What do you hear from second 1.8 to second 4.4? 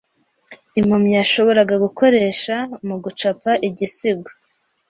gukoresha mugucapa igisigo